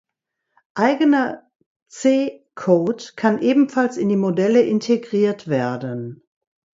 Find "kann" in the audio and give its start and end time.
3.15-3.39